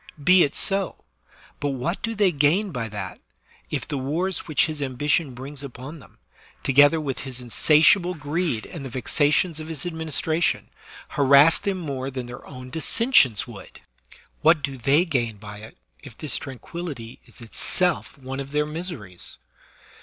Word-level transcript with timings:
Be 0.23 0.43
it 0.43 0.55
so; 0.55 1.03
but 1.59 1.73
what 1.73 2.01
do 2.01 2.15
they 2.15 2.31
gain 2.31 2.71
by 2.71 2.89
that, 2.89 3.19
if 3.69 3.87
the 3.87 3.99
wars 3.99 4.47
which 4.47 4.65
his 4.65 4.81
ambition 4.81 5.35
brings 5.35 5.61
upon 5.61 5.99
them, 5.99 6.17
together 6.63 6.99
with 6.99 7.19
his 7.19 7.39
insatiable 7.39 8.15
greed 8.15 8.65
and 8.65 8.83
the 8.83 8.89
vexations 8.89 9.59
of 9.59 9.67
his 9.67 9.85
ad 9.85 9.93
ministration, 9.93 10.69
harass 11.09 11.59
them 11.59 11.77
more 11.77 12.09
than 12.09 12.25
their 12.25 12.43
own 12.47 12.71
dissen 12.71 13.11
sions 13.13 13.47
would? 13.47 13.79
What 14.41 14.63
do 14.63 14.75
they 14.75 15.05
gain 15.05 15.37
by 15.37 15.59
it 15.59 15.77
if 16.01 16.17
this 16.17 16.37
tranquillity 16.37 17.19
is 17.25 17.39
itself 17.39 18.17
one 18.17 18.39
of 18.39 18.49
their 18.53 18.65
miseries 18.65 19.37